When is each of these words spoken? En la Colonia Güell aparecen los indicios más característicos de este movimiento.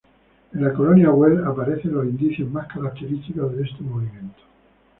En 0.55 0.63
la 0.63 0.73
Colonia 0.73 1.09
Güell 1.09 1.43
aparecen 1.45 1.93
los 1.93 2.05
indicios 2.05 2.49
más 2.49 2.65
característicos 2.65 3.55
de 3.55 3.61
este 3.61 3.83
movimiento. 3.83 4.39